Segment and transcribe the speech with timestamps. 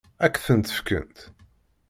[0.25, 1.17] Ad k-ten-fkent?